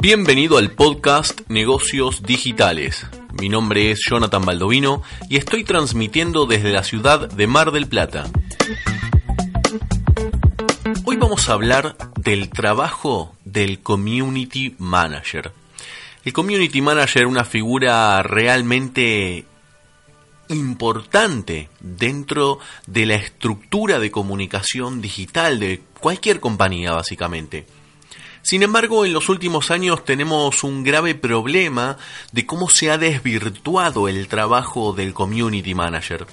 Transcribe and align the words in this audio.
Bienvenido 0.00 0.58
al 0.58 0.72
podcast 0.72 1.40
Negocios 1.48 2.22
Digitales. 2.22 3.06
Mi 3.40 3.48
nombre 3.48 3.90
es 3.90 4.00
Jonathan 4.08 4.44
Baldovino 4.44 5.02
y 5.28 5.36
estoy 5.36 5.62
transmitiendo 5.64 6.46
desde 6.46 6.72
la 6.72 6.82
ciudad 6.82 7.28
de 7.28 7.46
Mar 7.46 7.70
del 7.70 7.86
Plata. 7.86 8.24
Hoy 11.04 11.16
vamos 11.16 11.48
a 11.48 11.52
hablar 11.52 11.96
del 12.16 12.50
trabajo 12.50 13.34
del 13.44 13.80
Community 13.80 14.74
Manager. 14.78 15.52
El 16.24 16.32
Community 16.32 16.80
Manager 16.80 17.22
es 17.22 17.28
una 17.28 17.44
figura 17.44 18.22
realmente 18.22 19.46
importante 20.52 21.68
dentro 21.80 22.58
de 22.86 23.06
la 23.06 23.14
estructura 23.14 23.98
de 23.98 24.10
comunicación 24.10 25.00
digital 25.00 25.58
de 25.58 25.82
cualquier 26.00 26.40
compañía 26.40 26.92
básicamente. 26.92 27.66
Sin 28.42 28.64
embargo, 28.64 29.04
en 29.04 29.12
los 29.12 29.28
últimos 29.28 29.70
años 29.70 30.04
tenemos 30.04 30.64
un 30.64 30.82
grave 30.82 31.14
problema 31.14 31.96
de 32.32 32.44
cómo 32.44 32.68
se 32.68 32.90
ha 32.90 32.98
desvirtuado 32.98 34.08
el 34.08 34.26
trabajo 34.26 34.92
del 34.92 35.14
Community 35.14 35.74
Manager. 35.74 36.26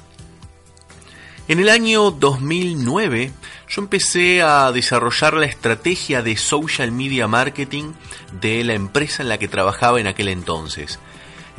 En 1.48 1.60
el 1.60 1.70
año 1.70 2.12
2009 2.12 3.32
yo 3.70 3.82
empecé 3.82 4.42
a 4.42 4.72
desarrollar 4.72 5.34
la 5.34 5.46
estrategia 5.46 6.22
de 6.22 6.38
social 6.38 6.92
media 6.92 7.28
marketing 7.28 7.94
de 8.40 8.64
la 8.64 8.74
empresa 8.74 9.24
en 9.24 9.30
la 9.30 9.38
que 9.38 9.48
trabajaba 9.48 10.00
en 10.00 10.08
aquel 10.08 10.30
entonces. 10.30 11.00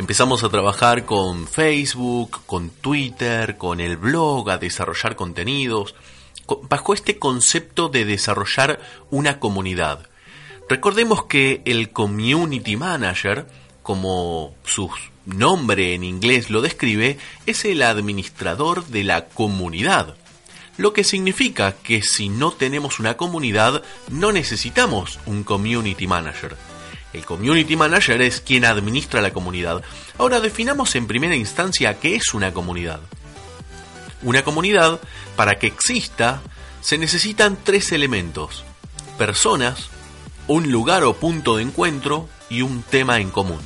Empezamos 0.01 0.45
a 0.45 0.48
trabajar 0.48 1.05
con 1.05 1.47
Facebook, 1.47 2.41
con 2.47 2.70
Twitter, 2.70 3.59
con 3.59 3.81
el 3.81 3.98
blog, 3.98 4.48
a 4.48 4.57
desarrollar 4.57 5.15
contenidos, 5.15 5.95
bajo 6.70 6.95
este 6.95 7.19
concepto 7.19 7.91
de 7.91 8.07
desarrollar 8.07 8.81
una 9.11 9.39
comunidad. 9.39 10.09
Recordemos 10.70 11.27
que 11.27 11.61
el 11.67 11.91
Community 11.91 12.77
Manager, 12.77 13.47
como 13.83 14.55
su 14.65 14.91
nombre 15.27 15.92
en 15.92 16.03
inglés 16.03 16.48
lo 16.48 16.62
describe, 16.62 17.19
es 17.45 17.67
el 17.67 17.83
administrador 17.83 18.87
de 18.87 19.05
la 19.05 19.27
comunidad. 19.27 20.17
Lo 20.79 20.95
que 20.95 21.05
significa 21.05 21.73
que 21.73 22.01
si 22.01 22.31
no 22.31 22.53
tenemos 22.53 23.01
una 23.01 23.19
comunidad, 23.19 23.83
no 24.09 24.33
necesitamos 24.33 25.19
un 25.27 25.45
Community 25.45 26.07
Manager. 26.07 26.57
El 27.12 27.25
Community 27.25 27.77
Manager 27.77 28.22
es 28.22 28.41
quien 28.41 28.64
administra 28.64 29.20
la 29.20 29.33
comunidad. 29.33 29.83
Ahora 30.19 30.41
definamos 30.41 30.94
en 30.94 31.06
primera 31.06 31.34
instancia 31.34 31.98
qué 31.98 32.14
es 32.14 32.34
una 32.34 32.52
comunidad. 32.52 33.00
Una 34.22 34.42
comunidad, 34.42 35.00
para 35.34 35.58
que 35.58 35.67
exista, 35.67 36.41
se 36.80 36.98
necesitan 36.98 37.58
tres 37.62 37.92
elementos. 37.92 38.64
Personas, 39.19 39.89
un 40.47 40.70
lugar 40.70 41.05
o 41.05 41.14
punto 41.14 41.56
de 41.56 41.62
encuentro 41.62 42.28
y 42.48 42.62
un 42.62 42.83
tema 42.83 43.19
en 43.19 43.30
común. 43.30 43.61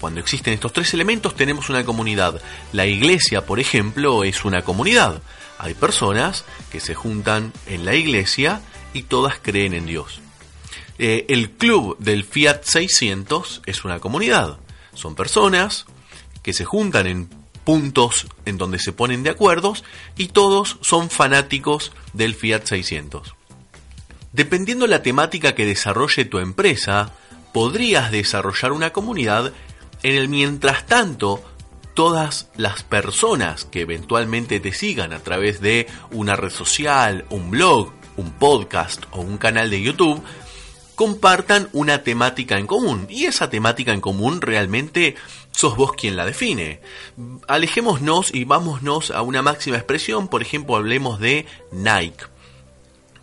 Cuando 0.00 0.20
existen 0.20 0.54
estos 0.54 0.72
tres 0.72 0.94
elementos 0.94 1.34
tenemos 1.34 1.68
una 1.70 1.84
comunidad. 1.84 2.40
La 2.72 2.86
iglesia, 2.86 3.44
por 3.44 3.58
ejemplo, 3.58 4.22
es 4.24 4.44
una 4.44 4.62
comunidad. 4.62 5.20
Hay 5.58 5.74
personas 5.74 6.44
que 6.70 6.78
se 6.78 6.94
juntan 6.94 7.52
en 7.66 7.84
la 7.84 7.94
iglesia 7.94 8.62
y 8.94 9.02
todas 9.02 9.38
creen 9.40 9.74
en 9.74 9.86
Dios. 9.86 10.20
Eh, 10.98 11.26
el 11.28 11.50
club 11.50 11.96
del 11.98 12.24
Fiat 12.24 12.62
600 12.62 13.62
es 13.66 13.84
una 13.84 14.00
comunidad. 14.00 14.58
Son 14.94 15.14
personas 15.14 15.86
que 16.42 16.52
se 16.52 16.64
juntan 16.64 17.06
en 17.06 17.28
puntos 17.64 18.26
en 18.46 18.58
donde 18.58 18.78
se 18.78 18.92
ponen 18.92 19.22
de 19.22 19.30
acuerdo 19.30 19.74
y 20.16 20.28
todos 20.28 20.78
son 20.80 21.10
fanáticos 21.10 21.92
del 22.14 22.34
Fiat 22.34 22.64
600. 22.64 23.34
Dependiendo 24.32 24.86
la 24.86 25.02
temática 25.02 25.54
que 25.54 25.66
desarrolle 25.66 26.24
tu 26.24 26.38
empresa, 26.38 27.12
podrías 27.52 28.10
desarrollar 28.10 28.72
una 28.72 28.90
comunidad 28.90 29.52
en 30.02 30.14
el 30.14 30.28
mientras 30.28 30.86
tanto 30.86 31.42
todas 31.94 32.48
las 32.56 32.82
personas 32.82 33.64
que 33.64 33.80
eventualmente 33.80 34.60
te 34.60 34.72
sigan 34.72 35.12
a 35.12 35.18
través 35.20 35.60
de 35.60 35.88
una 36.10 36.36
red 36.36 36.50
social, 36.50 37.24
un 37.30 37.50
blog, 37.50 37.92
un 38.16 38.30
podcast 38.32 39.04
o 39.10 39.20
un 39.20 39.38
canal 39.38 39.70
de 39.70 39.82
YouTube 39.82 40.22
compartan 40.98 41.68
una 41.72 42.02
temática 42.02 42.58
en 42.58 42.66
común. 42.66 43.06
Y 43.08 43.26
esa 43.26 43.48
temática 43.48 43.92
en 43.92 44.00
común 44.00 44.40
realmente 44.40 45.14
sos 45.52 45.76
vos 45.76 45.92
quien 45.92 46.16
la 46.16 46.26
define. 46.26 46.80
Alejémonos 47.46 48.34
y 48.34 48.42
vámonos 48.42 49.12
a 49.12 49.22
una 49.22 49.40
máxima 49.40 49.76
expresión, 49.76 50.26
por 50.26 50.42
ejemplo, 50.42 50.74
hablemos 50.74 51.20
de 51.20 51.46
Nike. 51.70 52.24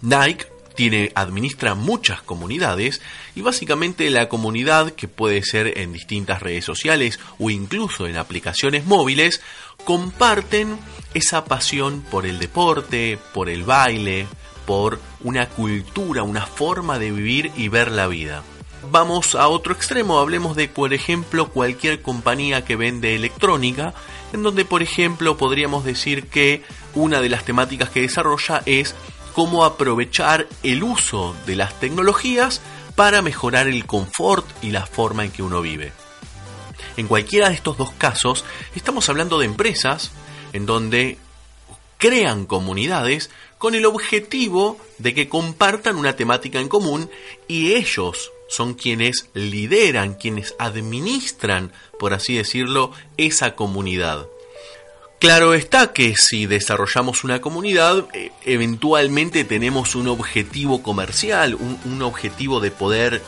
Nike 0.02 0.46
tiene, 0.74 1.12
administra 1.16 1.75
muchas 1.75 2.22
comunidades 2.22 3.02
y 3.36 3.41
básicamente 3.41 4.09
la 4.09 4.30
comunidad 4.30 4.92
que 4.92 5.09
puede 5.09 5.44
ser 5.44 5.78
en 5.78 5.92
distintas 5.92 6.42
redes 6.42 6.63
sociales 6.63 7.19
o 7.40 7.50
incluso 7.50 8.07
en 8.07 8.16
aplicaciones 8.16 8.86
móviles 8.86 9.42
comparten 9.84 10.80
esa 11.13 11.44
pasión 11.44 12.06
por 12.09 12.25
el 12.25 12.40
deporte, 12.40 13.19
por 13.34 13.50
el 13.50 13.66
baile, 13.66 14.28
por 14.65 14.99
una 15.23 15.47
cultura, 15.49 16.23
una 16.23 16.45
forma 16.45 16.99
de 16.99 17.11
vivir 17.11 17.51
y 17.55 17.69
ver 17.69 17.91
la 17.91 18.07
vida. 18.07 18.43
Vamos 18.91 19.35
a 19.35 19.47
otro 19.47 19.73
extremo, 19.73 20.19
hablemos 20.19 20.55
de, 20.55 20.67
por 20.67 20.93
ejemplo, 20.93 21.49
cualquier 21.49 22.01
compañía 22.01 22.63
que 22.63 22.75
vende 22.75 23.15
electrónica, 23.15 23.93
en 24.33 24.43
donde, 24.43 24.65
por 24.65 24.83
ejemplo, 24.83 25.37
podríamos 25.37 25.83
decir 25.83 26.27
que 26.27 26.63
una 26.93 27.21
de 27.21 27.29
las 27.29 27.45
temáticas 27.45 27.89
que 27.89 28.01
desarrolla 28.01 28.61
es 28.65 28.95
cómo 29.33 29.65
aprovechar 29.65 30.47
el 30.63 30.83
uso 30.83 31.35
de 31.45 31.55
las 31.55 31.79
tecnologías 31.79 32.61
para 32.95 33.21
mejorar 33.21 33.67
el 33.67 33.85
confort 33.85 34.45
y 34.63 34.71
la 34.71 34.85
forma 34.85 35.25
en 35.25 35.31
que 35.31 35.43
uno 35.43 35.61
vive. 35.61 35.91
En 36.95 37.07
cualquiera 37.07 37.49
de 37.49 37.55
estos 37.55 37.77
dos 37.77 37.91
casos, 37.91 38.45
estamos 38.75 39.09
hablando 39.09 39.39
de 39.39 39.45
empresas 39.45 40.11
en 40.53 40.65
donde 40.65 41.17
crean 41.97 42.45
comunidades 42.45 43.29
con 43.65 43.73
el 43.73 43.87
objetivo 43.87 44.77
de 44.99 45.15
que 45.15 45.27
compartan 45.27 45.95
una 45.95 46.15
temática 46.15 46.59
en 46.59 46.67
común 46.67 47.09
y 47.47 47.73
ellos 47.73 48.31
son 48.47 48.75
quienes 48.75 49.27
lideran, 49.33 50.13
quienes 50.13 50.53
administran, 50.59 51.73
por 51.97 52.13
así 52.13 52.35
decirlo, 52.35 52.91
esa 53.17 53.55
comunidad. 53.55 54.27
Claro 55.17 55.55
está 55.55 55.93
que 55.93 56.13
si 56.15 56.45
desarrollamos 56.45 57.23
una 57.23 57.41
comunidad, 57.41 58.05
eh, 58.13 58.31
eventualmente 58.43 59.45
tenemos 59.45 59.95
un 59.95 60.09
objetivo 60.09 60.83
comercial, 60.83 61.55
un, 61.55 61.79
un 61.85 62.03
objetivo 62.03 62.59
de 62.59 62.69
poder 62.69 63.23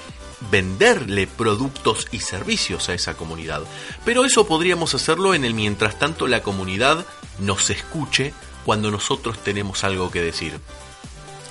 venderle 0.52 1.26
productos 1.26 2.06
y 2.12 2.20
servicios 2.20 2.90
a 2.90 2.94
esa 2.94 3.16
comunidad. 3.16 3.64
Pero 4.06 4.24
eso 4.24 4.46
podríamos 4.46 4.94
hacerlo 4.94 5.34
en 5.34 5.46
el 5.46 5.56
mientras 5.56 5.98
tanto 5.98 6.28
la 6.28 6.44
comunidad 6.44 7.08
nos 7.40 7.72
escuche 7.72 8.36
cuando 8.68 8.92
nosotros 8.92 9.42
tenemos 9.42 9.86
algo 9.86 10.12
que 10.12 10.22
decir. 10.22 10.60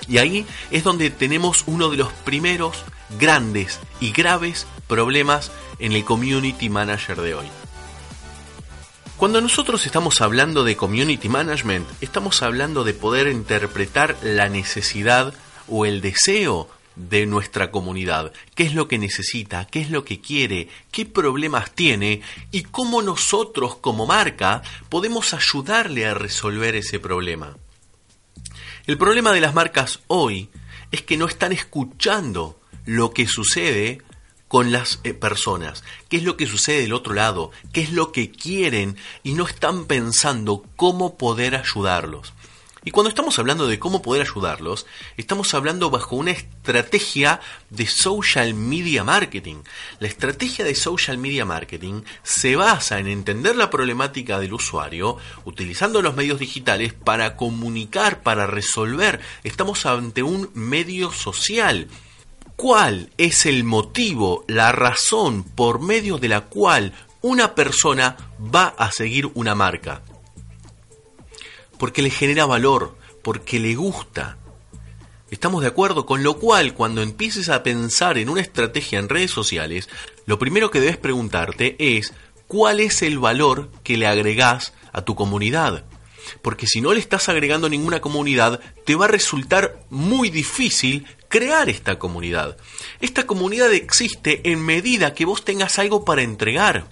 Y 0.07 0.19
ahí 0.19 0.45
es 0.69 0.83
donde 0.83 1.09
tenemos 1.09 1.63
uno 1.65 1.89
de 1.89 1.97
los 1.97 2.13
primeros 2.13 2.83
grandes 3.19 3.79
y 3.99 4.11
graves 4.11 4.67
problemas 4.85 5.51
en 5.79 5.93
el 5.93 6.05
Community 6.05 6.69
Manager 6.69 7.19
de 7.19 7.33
hoy. 7.33 7.47
Cuando 9.17 9.41
nosotros 9.41 9.83
estamos 9.87 10.21
hablando 10.21 10.63
de 10.63 10.77
Community 10.77 11.27
Management, 11.27 11.87
estamos 12.01 12.43
hablando 12.43 12.83
de 12.83 12.93
poder 12.93 13.29
interpretar 13.29 14.15
la 14.21 14.47
necesidad 14.47 15.33
o 15.67 15.87
el 15.87 16.01
deseo 16.01 16.69
de 16.97 17.25
nuestra 17.25 17.71
comunidad, 17.71 18.33
qué 18.55 18.63
es 18.63 18.73
lo 18.73 18.87
que 18.87 18.97
necesita, 18.97 19.65
qué 19.65 19.81
es 19.81 19.91
lo 19.91 20.03
que 20.03 20.19
quiere, 20.19 20.67
qué 20.91 21.05
problemas 21.05 21.71
tiene 21.71 22.21
y 22.51 22.63
cómo 22.63 23.01
nosotros 23.01 23.75
como 23.75 24.07
marca 24.07 24.63
podemos 24.89 25.33
ayudarle 25.33 26.07
a 26.07 26.15
resolver 26.15 26.75
ese 26.75 26.99
problema. 26.99 27.55
El 28.87 28.97
problema 28.97 29.31
de 29.31 29.41
las 29.41 29.53
marcas 29.53 29.99
hoy 30.07 30.49
es 30.91 31.01
que 31.03 31.17
no 31.17 31.27
están 31.27 31.51
escuchando 31.51 32.59
lo 32.85 33.11
que 33.11 33.27
sucede 33.27 34.01
con 34.47 34.71
las 34.71 34.99
eh, 35.03 35.13
personas, 35.13 35.83
qué 36.09 36.17
es 36.17 36.23
lo 36.23 36.37
que 36.37 36.47
sucede 36.47 36.81
del 36.81 36.93
otro 36.93 37.13
lado, 37.13 37.51
qué 37.73 37.81
es 37.81 37.91
lo 37.91 38.11
que 38.11 38.31
quieren 38.31 38.95
y 39.23 39.33
no 39.33 39.45
están 39.45 39.85
pensando 39.85 40.63
cómo 40.75 41.17
poder 41.17 41.55
ayudarlos. 41.55 42.33
Y 42.83 42.91
cuando 42.91 43.09
estamos 43.09 43.37
hablando 43.39 43.67
de 43.67 43.79
cómo 43.79 44.01
poder 44.01 44.21
ayudarlos, 44.21 44.85
estamos 45.17 45.53
hablando 45.53 45.89
bajo 45.89 46.15
una 46.15 46.31
estrategia 46.31 47.39
de 47.69 47.87
social 47.87 48.53
media 48.53 49.03
marketing. 49.03 49.63
La 49.99 50.07
estrategia 50.07 50.63
de 50.63 50.75
social 50.75 51.17
media 51.17 51.45
marketing 51.45 52.03
se 52.23 52.55
basa 52.55 52.99
en 52.99 53.07
entender 53.07 53.55
la 53.55 53.69
problemática 53.69 54.39
del 54.39 54.53
usuario 54.53 55.17
utilizando 55.45 56.01
los 56.01 56.15
medios 56.15 56.39
digitales 56.39 56.93
para 56.93 57.35
comunicar, 57.35 58.21
para 58.21 58.47
resolver. 58.47 59.19
Estamos 59.43 59.85
ante 59.85 60.23
un 60.23 60.49
medio 60.53 61.11
social. 61.11 61.87
¿Cuál 62.55 63.11
es 63.17 63.45
el 63.45 63.63
motivo, 63.63 64.43
la 64.47 64.71
razón 64.71 65.43
por 65.43 65.79
medio 65.79 66.17
de 66.17 66.27
la 66.27 66.41
cual 66.41 66.93
una 67.21 67.53
persona 67.53 68.17
va 68.39 68.73
a 68.77 68.91
seguir 68.91 69.29
una 69.35 69.53
marca? 69.53 70.01
Porque 71.77 72.01
le 72.01 72.09
genera 72.09 72.45
valor, 72.45 72.97
porque 73.21 73.59
le 73.59 73.75
gusta. 73.75 74.37
¿Estamos 75.29 75.61
de 75.61 75.67
acuerdo? 75.67 76.05
Con 76.05 76.23
lo 76.23 76.37
cual, 76.37 76.73
cuando 76.73 77.01
empieces 77.01 77.49
a 77.49 77.61
pensar 77.61 78.17
en 78.17 78.29
una 78.29 78.41
estrategia 78.41 78.97
en 78.99 79.09
redes 79.09 79.31
sociales, 79.31 79.89
lo 80.25 80.39
primero 80.39 80.71
que 80.71 80.79
debes 80.79 80.97
preguntarte 80.97 81.75
es 81.79 82.13
cuál 82.47 82.79
es 82.79 83.01
el 83.01 83.19
valor 83.19 83.69
que 83.83 83.97
le 83.97 84.07
agregás 84.07 84.73
a 84.93 85.03
tu 85.03 85.15
comunidad. 85.15 85.85
Porque 86.41 86.67
si 86.67 86.81
no 86.81 86.93
le 86.93 86.99
estás 86.99 87.29
agregando 87.29 87.69
ninguna 87.69 87.99
comunidad, 87.99 88.61
te 88.85 88.95
va 88.95 89.05
a 89.05 89.09
resultar 89.09 89.85
muy 89.89 90.29
difícil 90.29 91.05
crear 91.27 91.69
esta 91.69 91.99
comunidad. 91.99 92.57
Esta 93.01 93.25
comunidad 93.25 93.73
existe 93.73 94.49
en 94.49 94.63
medida 94.63 95.13
que 95.13 95.25
vos 95.25 95.43
tengas 95.43 95.77
algo 95.79 96.05
para 96.05 96.21
entregar. 96.21 96.87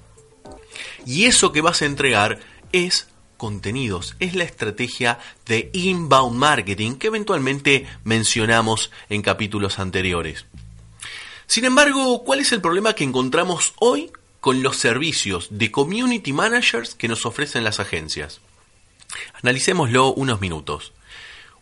Y 1.06 1.26
eso 1.26 1.52
que 1.52 1.62
vas 1.62 1.82
a 1.82 1.86
entregar 1.86 2.40
es 2.72 3.08
contenidos. 3.38 4.16
Es 4.20 4.36
la 4.36 4.44
estrategia 4.44 5.20
de 5.46 5.70
inbound 5.74 6.38
marketing 6.38 6.96
que 6.96 7.08
eventualmente 7.08 7.86
mencionamos 8.04 8.92
en 9.10 9.22
capítulos 9.22 9.80
anteriores. 9.80 10.46
Sin 11.48 11.66
embargo, 11.66 12.24
¿cuál 12.24 12.40
es 12.40 12.52
el 12.52 12.62
problema 12.62 12.94
que 12.94 13.04
encontramos 13.04 13.74
hoy 13.80 14.12
con 14.40 14.64
los 14.64 14.78
servicios 14.78 15.48
de 15.52 15.72
community 15.72 16.34
managers 16.34 16.96
que 16.96 17.08
nos 17.08 17.26
ofrecen 17.26 17.64
las 17.64 17.80
agencias? 17.80 18.42
Analicémoslo 19.42 20.14
unos 20.14 20.42
minutos. 20.42 20.94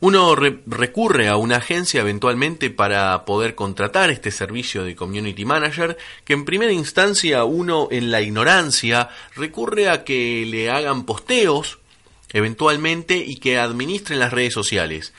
Uno 0.06 0.36
recurre 0.36 1.30
a 1.30 1.38
una 1.38 1.56
agencia 1.56 2.02
eventualmente 2.02 2.70
para 2.70 3.24
poder 3.24 3.56
contratar 3.56 4.10
este 4.10 4.32
servicio 4.32 4.84
de 4.84 4.98
community 4.98 5.46
manager, 5.46 5.98
que 6.26 6.34
en 6.34 6.44
primera 6.44 6.74
instancia 6.74 7.46
uno 7.46 7.88
en 7.90 8.12
la 8.12 8.20
ignorancia 8.20 9.08
recurre 9.34 9.90
a 9.90 10.04
que 10.04 10.46
le 10.46 10.70
hagan 10.70 11.06
posteos 11.06 11.80
eventualmente 12.34 13.16
y 13.16 13.38
que 13.38 13.58
administren 13.58 14.20
las 14.20 14.34
redes 14.34 14.54
sociales. 14.54 15.14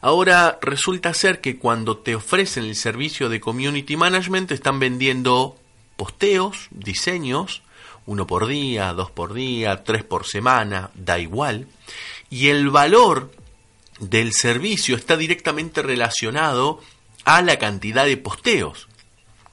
Ahora 0.00 0.58
resulta 0.62 1.12
ser 1.12 1.42
que 1.42 1.58
cuando 1.58 1.98
te 1.98 2.14
ofrecen 2.14 2.64
el 2.64 2.76
servicio 2.76 3.28
de 3.28 3.40
community 3.40 3.98
management 3.98 4.52
están 4.52 4.78
vendiendo 4.78 5.58
posteos, 5.96 6.68
diseños, 6.70 7.60
uno 8.06 8.26
por 8.26 8.46
día, 8.46 8.94
dos 8.94 9.10
por 9.10 9.34
día, 9.34 9.84
tres 9.84 10.02
por 10.02 10.24
semana, 10.24 10.88
da 10.94 11.18
igual, 11.18 11.66
y 12.30 12.48
el 12.48 12.70
valor 12.70 13.32
del 14.00 14.32
servicio 14.32 14.96
está 14.96 15.16
directamente 15.16 15.82
relacionado 15.82 16.80
a 17.24 17.42
la 17.42 17.58
cantidad 17.58 18.06
de 18.06 18.16
posteos. 18.16 18.88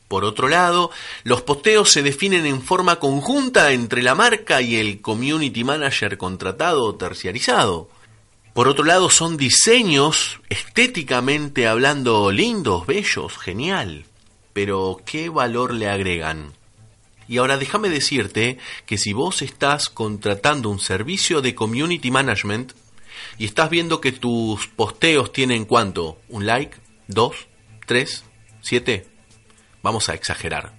Por 0.07 0.23
otro 0.23 0.47
lado, 0.47 0.89
los 1.23 1.41
posteos 1.41 1.91
se 1.91 2.01
definen 2.01 2.45
en 2.45 2.61
forma 2.61 2.97
conjunta 2.97 3.73
entre 3.73 4.01
la 4.01 4.15
marca 4.15 4.61
y 4.61 4.77
el 4.77 5.01
community 5.01 5.65
manager 5.65 6.17
contratado 6.17 6.85
o 6.85 6.95
terciarizado. 6.95 7.89
Por 8.53 8.69
otro 8.69 8.85
lado, 8.85 9.09
son 9.09 9.35
diseños 9.35 10.39
estéticamente 10.49 11.67
hablando 11.67 12.31
lindos, 12.31 12.87
bellos, 12.87 13.37
genial. 13.37 14.05
Pero, 14.53 15.01
¿qué 15.05 15.29
valor 15.29 15.73
le 15.73 15.89
agregan? 15.89 16.53
Y 17.27 17.37
ahora 17.37 17.57
déjame 17.57 17.89
decirte 17.89 18.57
que 18.85 18.97
si 18.97 19.11
vos 19.11 19.41
estás 19.41 19.89
contratando 19.89 20.69
un 20.69 20.79
servicio 20.79 21.41
de 21.41 21.53
community 21.53 22.09
management, 22.09 22.71
y 23.37 23.45
estás 23.45 23.69
viendo 23.69 24.01
que 24.01 24.11
tus 24.11 24.67
posteos 24.67 25.31
tienen 25.31 25.65
cuánto? 25.65 26.19
¿Un 26.29 26.45
like? 26.45 26.77
¿Dos? 27.07 27.47
¿Tres? 27.85 28.23
¿Siete? 28.61 29.07
Vamos 29.83 30.09
a 30.09 30.13
exagerar. 30.13 30.73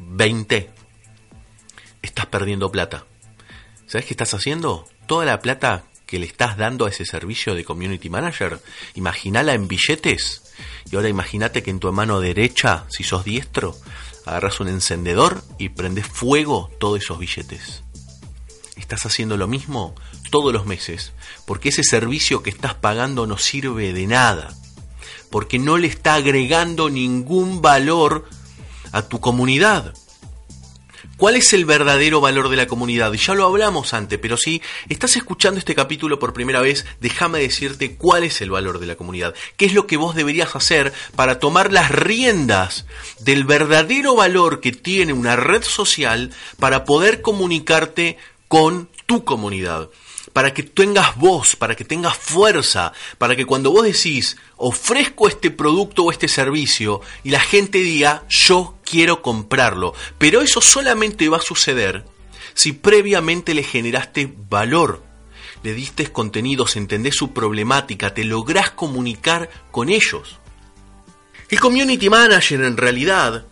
¿20? 0.00 0.68
Estás 2.02 2.26
perdiendo 2.26 2.70
plata. 2.70 3.06
¿Sabes 3.86 4.06
qué 4.06 4.14
estás 4.14 4.34
haciendo? 4.34 4.86
Toda 5.06 5.24
la 5.24 5.40
plata 5.40 5.84
que 6.06 6.18
le 6.18 6.26
estás 6.26 6.56
dando 6.56 6.86
a 6.86 6.90
ese 6.90 7.04
servicio 7.04 7.54
de 7.54 7.64
community 7.64 8.08
manager, 8.08 8.60
imagínala 8.94 9.54
en 9.54 9.66
billetes. 9.66 10.54
Y 10.90 10.96
ahora 10.96 11.08
imagínate 11.08 11.62
que 11.62 11.70
en 11.70 11.80
tu 11.80 11.92
mano 11.92 12.20
derecha, 12.20 12.84
si 12.88 13.02
sos 13.02 13.24
diestro, 13.24 13.74
agarras 14.24 14.60
un 14.60 14.68
encendedor 14.68 15.42
y 15.58 15.70
prendes 15.70 16.06
fuego 16.06 16.70
todos 16.78 17.02
esos 17.02 17.18
billetes. 17.18 17.82
Estás 18.76 19.06
haciendo 19.06 19.36
lo 19.36 19.48
mismo 19.48 19.94
todos 20.30 20.52
los 20.52 20.66
meses, 20.66 21.12
porque 21.46 21.70
ese 21.70 21.82
servicio 21.82 22.42
que 22.42 22.50
estás 22.50 22.74
pagando 22.74 23.26
no 23.26 23.38
sirve 23.38 23.92
de 23.92 24.06
nada, 24.06 24.54
porque 25.30 25.58
no 25.58 25.78
le 25.78 25.88
está 25.88 26.14
agregando 26.14 26.90
ningún 26.90 27.62
valor 27.62 28.28
a 28.92 29.02
tu 29.02 29.20
comunidad. 29.20 29.94
¿Cuál 31.16 31.36
es 31.36 31.54
el 31.54 31.64
verdadero 31.64 32.20
valor 32.20 32.50
de 32.50 32.56
la 32.56 32.66
comunidad? 32.66 33.10
Ya 33.14 33.34
lo 33.34 33.46
hablamos 33.46 33.94
antes, 33.94 34.18
pero 34.18 34.36
si 34.36 34.60
estás 34.90 35.16
escuchando 35.16 35.58
este 35.58 35.74
capítulo 35.74 36.18
por 36.18 36.34
primera 36.34 36.60
vez, 36.60 36.84
déjame 37.00 37.38
decirte 37.38 37.96
cuál 37.96 38.24
es 38.24 38.42
el 38.42 38.50
valor 38.50 38.80
de 38.80 38.86
la 38.86 38.96
comunidad. 38.96 39.34
¿Qué 39.56 39.64
es 39.64 39.72
lo 39.72 39.86
que 39.86 39.96
vos 39.96 40.14
deberías 40.14 40.54
hacer 40.54 40.92
para 41.14 41.38
tomar 41.38 41.72
las 41.72 41.90
riendas 41.90 42.84
del 43.20 43.44
verdadero 43.44 44.14
valor 44.14 44.60
que 44.60 44.72
tiene 44.72 45.14
una 45.14 45.36
red 45.36 45.62
social 45.62 46.34
para 46.58 46.84
poder 46.84 47.22
comunicarte 47.22 48.18
con 48.48 48.88
tu 49.06 49.24
comunidad? 49.24 49.88
para 50.36 50.52
que 50.52 50.62
tengas 50.62 51.16
voz, 51.16 51.56
para 51.56 51.74
que 51.74 51.86
tengas 51.86 52.14
fuerza, 52.14 52.92
para 53.16 53.34
que 53.36 53.46
cuando 53.46 53.70
vos 53.70 53.84
decís, 53.86 54.36
ofrezco 54.58 55.28
este 55.28 55.50
producto 55.50 56.04
o 56.04 56.12
este 56.12 56.28
servicio, 56.28 57.00
y 57.24 57.30
la 57.30 57.40
gente 57.40 57.78
diga, 57.78 58.24
yo 58.28 58.76
quiero 58.84 59.22
comprarlo. 59.22 59.94
Pero 60.18 60.42
eso 60.42 60.60
solamente 60.60 61.30
va 61.30 61.38
a 61.38 61.40
suceder 61.40 62.04
si 62.52 62.74
previamente 62.74 63.54
le 63.54 63.62
generaste 63.62 64.30
valor, 64.50 65.02
le 65.62 65.72
diste 65.72 66.12
contenidos, 66.12 66.76
entendés 66.76 67.16
su 67.16 67.32
problemática, 67.32 68.12
te 68.12 68.24
lográs 68.24 68.70
comunicar 68.70 69.48
con 69.70 69.88
ellos. 69.88 70.38
El 71.48 71.60
community 71.60 72.10
manager 72.10 72.60
en 72.62 72.76
realidad 72.76 73.46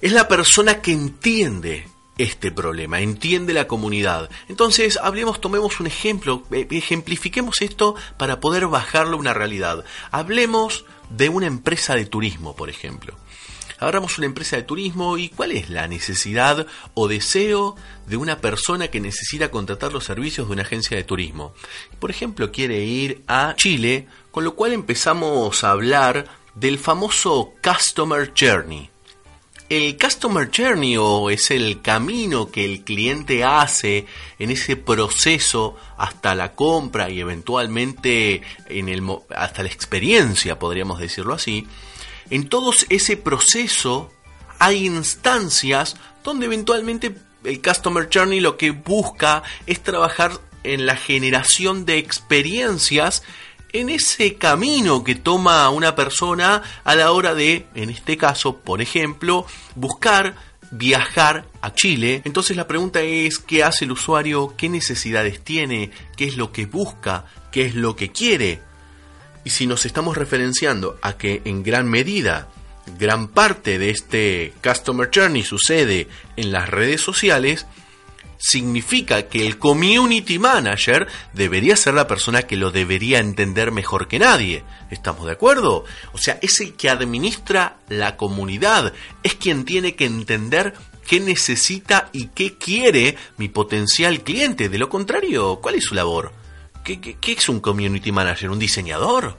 es 0.00 0.12
la 0.12 0.26
persona 0.26 0.80
que 0.80 0.92
entiende 0.92 1.86
este 2.18 2.52
problema, 2.52 3.00
entiende 3.00 3.52
la 3.52 3.66
comunidad. 3.66 4.30
Entonces, 4.48 4.98
hablemos, 5.02 5.40
tomemos 5.40 5.80
un 5.80 5.86
ejemplo, 5.86 6.44
e, 6.50 6.66
ejemplifiquemos 6.70 7.60
esto 7.60 7.94
para 8.16 8.40
poder 8.40 8.66
bajarlo 8.66 9.16
a 9.16 9.20
una 9.20 9.34
realidad. 9.34 9.84
Hablemos 10.10 10.84
de 11.10 11.28
una 11.28 11.46
empresa 11.46 11.94
de 11.94 12.06
turismo, 12.06 12.54
por 12.54 12.70
ejemplo. 12.70 13.14
Abramos 13.80 14.18
una 14.18 14.26
empresa 14.26 14.56
de 14.56 14.62
turismo 14.62 15.18
y 15.18 15.28
cuál 15.28 15.52
es 15.52 15.68
la 15.68 15.88
necesidad 15.88 16.66
o 16.94 17.08
deseo 17.08 17.76
de 18.06 18.16
una 18.16 18.38
persona 18.38 18.88
que 18.88 19.00
necesita 19.00 19.50
contratar 19.50 19.92
los 19.92 20.04
servicios 20.04 20.46
de 20.46 20.52
una 20.52 20.62
agencia 20.62 20.96
de 20.96 21.04
turismo. 21.04 21.54
Por 21.98 22.10
ejemplo, 22.10 22.52
quiere 22.52 22.84
ir 22.84 23.22
a 23.26 23.54
Chile, 23.56 24.06
con 24.30 24.44
lo 24.44 24.54
cual 24.54 24.72
empezamos 24.72 25.64
a 25.64 25.72
hablar 25.72 26.26
del 26.54 26.78
famoso 26.78 27.52
Customer 27.62 28.32
Journey. 28.38 28.93
El 29.70 29.96
Customer 29.96 30.50
Journey 30.54 30.98
o 30.98 31.30
es 31.30 31.50
el 31.50 31.80
camino 31.80 32.50
que 32.50 32.66
el 32.66 32.82
cliente 32.82 33.44
hace 33.44 34.06
en 34.38 34.50
ese 34.50 34.76
proceso 34.76 35.76
hasta 35.96 36.34
la 36.34 36.54
compra 36.54 37.08
y 37.08 37.20
eventualmente 37.20 38.42
hasta 39.34 39.62
la 39.62 39.68
experiencia, 39.70 40.58
podríamos 40.58 40.98
decirlo 40.98 41.32
así. 41.32 41.66
En 42.28 42.48
todo 42.48 42.72
ese 42.90 43.16
proceso 43.16 44.12
hay 44.58 44.86
instancias 44.86 45.96
donde 46.22 46.46
eventualmente 46.46 47.14
el 47.44 47.62
Customer 47.62 48.08
Journey 48.12 48.40
lo 48.40 48.58
que 48.58 48.70
busca 48.70 49.42
es 49.66 49.82
trabajar 49.82 50.32
en 50.62 50.84
la 50.84 50.96
generación 50.96 51.86
de 51.86 51.98
experiencias 51.98 53.22
en 53.74 53.90
ese 53.90 54.36
camino 54.36 55.02
que 55.02 55.16
toma 55.16 55.68
una 55.68 55.96
persona 55.96 56.62
a 56.84 56.94
la 56.94 57.10
hora 57.10 57.34
de, 57.34 57.66
en 57.74 57.90
este 57.90 58.16
caso, 58.16 58.58
por 58.58 58.80
ejemplo, 58.80 59.46
buscar 59.74 60.36
viajar 60.70 61.44
a 61.60 61.74
Chile. 61.74 62.22
Entonces 62.24 62.56
la 62.56 62.68
pregunta 62.68 63.02
es, 63.02 63.40
¿qué 63.40 63.64
hace 63.64 63.84
el 63.84 63.90
usuario? 63.90 64.54
¿Qué 64.56 64.68
necesidades 64.68 65.42
tiene? 65.42 65.90
¿Qué 66.16 66.24
es 66.24 66.36
lo 66.36 66.52
que 66.52 66.66
busca? 66.66 67.26
¿Qué 67.50 67.66
es 67.66 67.74
lo 67.74 67.96
que 67.96 68.12
quiere? 68.12 68.60
Y 69.42 69.50
si 69.50 69.66
nos 69.66 69.84
estamos 69.86 70.16
referenciando 70.16 70.96
a 71.02 71.16
que 71.16 71.42
en 71.44 71.64
gran 71.64 71.90
medida, 71.90 72.48
gran 72.96 73.26
parte 73.26 73.80
de 73.80 73.90
este 73.90 74.54
Customer 74.62 75.10
Journey 75.12 75.42
sucede 75.42 76.06
en 76.36 76.52
las 76.52 76.68
redes 76.68 77.00
sociales, 77.00 77.66
significa 78.38 79.28
que 79.28 79.46
el 79.46 79.58
community 79.58 80.38
manager 80.38 81.06
debería 81.32 81.76
ser 81.76 81.94
la 81.94 82.06
persona 82.06 82.42
que 82.42 82.56
lo 82.56 82.70
debería 82.70 83.18
entender 83.18 83.72
mejor 83.72 84.08
que 84.08 84.18
nadie. 84.18 84.64
¿Estamos 84.90 85.26
de 85.26 85.32
acuerdo? 85.32 85.84
O 86.12 86.18
sea, 86.18 86.38
es 86.42 86.60
el 86.60 86.74
que 86.74 86.90
administra 86.90 87.78
la 87.88 88.16
comunidad, 88.16 88.92
es 89.22 89.34
quien 89.34 89.64
tiene 89.64 89.94
que 89.94 90.06
entender 90.06 90.74
qué 91.06 91.20
necesita 91.20 92.08
y 92.12 92.28
qué 92.28 92.56
quiere 92.56 93.16
mi 93.36 93.48
potencial 93.48 94.22
cliente. 94.22 94.68
De 94.68 94.78
lo 94.78 94.88
contrario, 94.88 95.60
¿cuál 95.60 95.76
es 95.76 95.84
su 95.84 95.94
labor? 95.94 96.32
¿Qué, 96.82 97.16
es 97.22 97.48
un 97.48 97.60
community 97.60 98.12
manager? 98.12 98.50
¿Un 98.50 98.58
diseñador? 98.58 99.36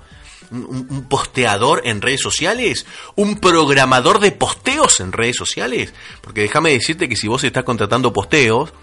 Un, 0.64 1.06
posteador 1.10 1.82
en 1.86 2.02
redes 2.02 2.22
sociales, 2.22 2.86
un 3.16 3.40
programador 3.40 4.20
de 4.20 4.32
posteos 4.32 5.00
en 5.00 5.12
redes 5.12 5.36
sociales. 5.36 5.94
Porque 6.22 6.42
déjame 6.42 6.72
decirte 6.72 7.10
que 7.10 7.16
si 7.16 7.28
vos 7.28 7.44
estás 7.44 7.64
contratando 7.64 8.14
posteos, 8.14 8.74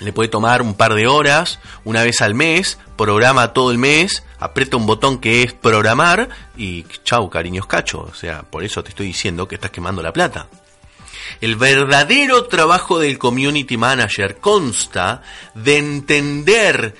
le 0.00 0.12
puede 0.12 0.28
tomar 0.28 0.60
un 0.60 0.74
par 0.74 0.94
de 0.94 1.06
horas, 1.06 1.58
una 1.84 2.02
vez 2.02 2.20
al 2.20 2.34
mes, 2.34 2.78
programa 2.96 3.52
todo 3.52 3.70
el 3.70 3.78
mes, 3.78 4.24
aprieta 4.38 4.76
un 4.76 4.86
botón 4.86 5.18
que 5.18 5.42
es 5.42 5.52
programar 5.52 6.28
y 6.56 6.84
chau, 7.04 7.30
cariños 7.30 7.66
cacho. 7.66 8.00
O 8.00 8.14
sea, 8.14 8.42
por 8.42 8.62
eso 8.64 8.82
te 8.82 8.90
estoy 8.90 9.06
diciendo 9.06 9.48
que 9.48 9.54
estás 9.54 9.70
quemando 9.70 10.02
la 10.02 10.12
plata. 10.12 10.48
El 11.40 11.56
verdadero 11.56 12.44
trabajo 12.44 12.98
del 12.98 13.18
community 13.18 13.76
manager 13.76 14.38
consta 14.38 15.22
de 15.54 15.78
entender 15.78 16.94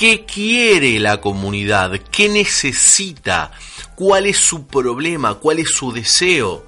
qué 0.00 0.24
quiere 0.24 0.98
la 0.98 1.20
comunidad, 1.20 1.92
qué 2.10 2.30
necesita, 2.30 3.52
cuál 3.96 4.24
es 4.24 4.38
su 4.38 4.66
problema, 4.66 5.34
cuál 5.34 5.58
es 5.58 5.72
su 5.74 5.92
deseo. 5.92 6.64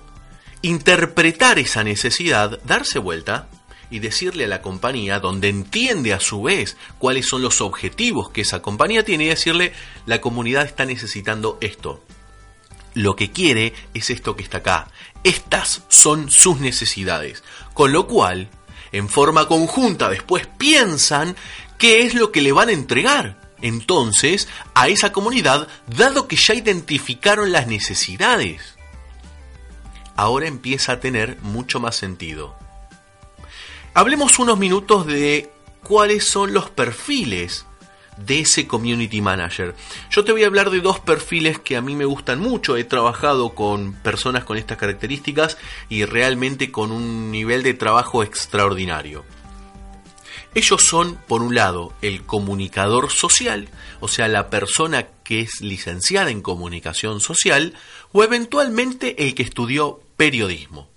Interpretar 0.60 1.58
esa 1.58 1.82
necesidad, 1.82 2.60
darse 2.64 2.98
vuelta 2.98 3.48
y 3.90 4.00
decirle 4.00 4.44
a 4.44 4.48
la 4.48 4.60
compañía, 4.60 5.18
donde 5.18 5.48
entiende 5.48 6.12
a 6.12 6.20
su 6.20 6.42
vez 6.42 6.76
cuáles 6.98 7.26
son 7.26 7.40
los 7.40 7.62
objetivos 7.62 8.28
que 8.28 8.42
esa 8.42 8.60
compañía 8.60 9.02
tiene, 9.02 9.24
y 9.24 9.28
decirle, 9.28 9.72
la 10.04 10.20
comunidad 10.20 10.66
está 10.66 10.84
necesitando 10.84 11.56
esto. 11.62 12.04
Lo 12.92 13.16
que 13.16 13.30
quiere 13.30 13.72
es 13.94 14.10
esto 14.10 14.36
que 14.36 14.42
está 14.42 14.58
acá. 14.58 14.88
Estas 15.24 15.84
son 15.88 16.30
sus 16.30 16.60
necesidades. 16.60 17.42
Con 17.72 17.92
lo 17.92 18.06
cual, 18.06 18.50
en 18.92 19.08
forma 19.08 19.48
conjunta, 19.48 20.10
después 20.10 20.46
piensan 20.58 21.34
qué 21.82 22.02
es 22.02 22.14
lo 22.14 22.30
que 22.30 22.42
le 22.42 22.52
van 22.52 22.68
a 22.68 22.72
entregar. 22.72 23.40
Entonces, 23.60 24.46
a 24.72 24.86
esa 24.86 25.10
comunidad, 25.10 25.66
dado 25.88 26.28
que 26.28 26.36
ya 26.36 26.54
identificaron 26.54 27.50
las 27.50 27.66
necesidades, 27.66 28.76
ahora 30.14 30.46
empieza 30.46 30.92
a 30.92 31.00
tener 31.00 31.38
mucho 31.42 31.80
más 31.80 31.96
sentido. 31.96 32.54
Hablemos 33.94 34.38
unos 34.38 34.60
minutos 34.60 35.08
de 35.08 35.50
cuáles 35.82 36.24
son 36.24 36.52
los 36.52 36.70
perfiles 36.70 37.66
de 38.16 38.38
ese 38.38 38.68
community 38.68 39.20
manager. 39.20 39.74
Yo 40.08 40.22
te 40.22 40.30
voy 40.30 40.44
a 40.44 40.46
hablar 40.46 40.70
de 40.70 40.82
dos 40.82 41.00
perfiles 41.00 41.58
que 41.58 41.76
a 41.76 41.80
mí 41.80 41.96
me 41.96 42.04
gustan 42.04 42.38
mucho. 42.38 42.76
He 42.76 42.84
trabajado 42.84 43.56
con 43.56 43.94
personas 43.94 44.44
con 44.44 44.56
estas 44.56 44.78
características 44.78 45.58
y 45.88 46.04
realmente 46.04 46.70
con 46.70 46.92
un 46.92 47.32
nivel 47.32 47.64
de 47.64 47.74
trabajo 47.74 48.22
extraordinario. 48.22 49.24
Ellos 50.54 50.84
son, 50.84 51.16
por 51.26 51.42
un 51.42 51.54
lado, 51.54 51.94
el 52.02 52.24
comunicador 52.24 53.10
social, 53.10 53.68
o 54.00 54.08
sea, 54.08 54.28
la 54.28 54.50
persona 54.50 55.06
que 55.24 55.40
es 55.40 55.62
licenciada 55.62 56.30
en 56.30 56.42
comunicación 56.42 57.20
social, 57.20 57.74
o 58.12 58.22
eventualmente 58.22 59.24
el 59.24 59.34
que 59.34 59.42
estudió 59.42 60.00
periodismo. 60.16 60.90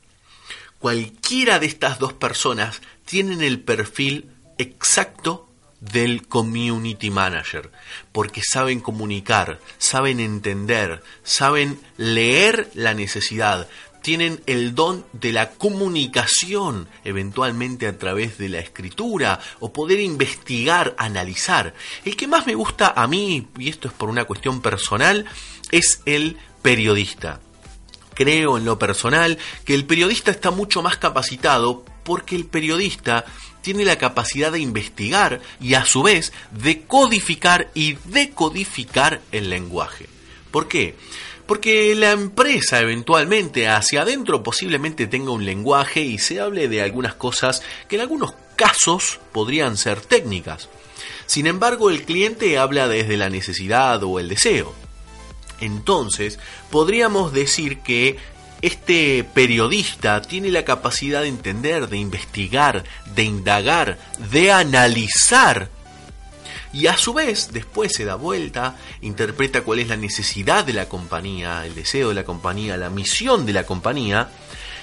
Cualquiera 0.80 1.60
de 1.60 1.68
estas 1.68 2.00
dos 2.00 2.14
personas 2.14 2.82
tienen 3.06 3.42
el 3.42 3.62
perfil 3.62 4.30
exacto 4.58 5.50
del 5.80 6.28
community 6.28 7.10
manager, 7.10 7.72
porque 8.12 8.42
saben 8.44 8.80
comunicar, 8.80 9.60
saben 9.78 10.20
entender, 10.20 11.04
saben 11.24 11.80
leer 11.98 12.70
la 12.74 12.94
necesidad, 12.94 13.68
tienen 14.06 14.40
el 14.46 14.76
don 14.76 15.04
de 15.14 15.34
la 15.34 15.50
comunicación, 15.50 16.88
eventualmente 17.04 17.88
a 17.88 17.98
través 17.98 18.38
de 18.38 18.50
la 18.50 18.60
escritura, 18.60 19.40
o 19.60 19.74
poder 19.74 20.00
investigar, 20.00 20.94
analizar. 21.00 21.74
El 22.06 22.16
que 22.16 22.28
más 22.28 22.46
me 22.46 22.54
gusta 22.54 22.94
a 22.96 23.08
mí, 23.08 23.48
y 23.58 23.68
esto 23.68 23.88
es 23.88 23.96
por 23.96 24.10
una 24.10 24.26
cuestión 24.26 24.62
personal, 24.62 25.26
es 25.72 26.02
el 26.06 26.38
periodista 26.62 27.40
creo 28.14 28.58
en 28.58 28.64
lo 28.64 28.80
personal 28.80 29.38
que 29.66 29.76
el 29.76 29.84
periodista 29.84 30.32
está 30.32 30.50
mucho 30.50 30.82
más 30.82 30.96
capacitado 30.96 31.84
porque 32.06 32.38
el 32.38 32.46
periodista 32.46 33.26
tiene 33.60 33.84
la 33.84 33.98
capacidad 33.98 34.54
de 34.54 34.60
investigar 34.60 35.42
y 35.60 35.74
a 35.74 35.84
su 35.84 36.02
vez 36.02 36.32
de 36.52 36.84
codificar 36.84 37.72
y 37.74 37.98
decodificar 38.06 39.20
el 39.34 39.50
lenguaje. 39.50 40.08
¿Por 40.50 40.70
qué? 40.70 40.96
Porque 41.46 41.94
la 41.96 42.12
empresa 42.12 42.80
eventualmente 42.80 43.68
hacia 43.68 44.02
adentro 44.02 44.42
posiblemente 44.42 45.08
tenga 45.08 45.32
un 45.32 45.46
lenguaje 45.46 46.02
y 46.02 46.18
se 46.18 46.40
hable 46.40 46.68
de 46.68 46.82
algunas 46.82 47.14
cosas 47.14 47.62
que 47.88 47.98
en 47.98 48.02
algunos 48.02 48.34
casos 48.56 49.20
podrían 49.32 49.78
ser 49.78 50.02
técnicas. 50.02 50.70
Sin 51.28 51.48
embargo, 51.48 51.90
el 51.90 52.04
cliente 52.04 52.58
habla 52.58 52.88
desde 52.88 53.18
la 53.18 53.30
necesidad 53.30 54.04
o 54.04 54.20
el 54.20 54.30
deseo. 54.30 54.74
Entonces, 55.60 56.40
podríamos 56.72 57.32
decir 57.32 57.80
que 57.80 58.18
este 58.62 59.24
periodista 59.24 60.22
tiene 60.22 60.50
la 60.50 60.66
capacidad 60.66 61.22
de 61.22 61.28
entender, 61.28 61.88
de 61.88 61.98
investigar, 61.98 62.84
de 63.14 63.24
indagar, 63.24 63.98
de 64.32 64.52
analizar 64.52 65.70
y 66.76 66.88
a 66.88 66.98
su 66.98 67.14
vez 67.14 67.54
después 67.54 67.94
se 67.96 68.04
da 68.04 68.16
vuelta, 68.16 68.76
interpreta 69.00 69.62
cuál 69.62 69.80
es 69.80 69.88
la 69.88 69.96
necesidad 69.96 70.66
de 70.66 70.74
la 70.74 70.90
compañía, 70.90 71.66
el 71.66 71.74
deseo 71.74 72.10
de 72.10 72.16
la 72.16 72.26
compañía, 72.26 72.76
la 72.76 72.90
misión 72.90 73.46
de 73.46 73.54
la 73.54 73.66
compañía 73.66 74.30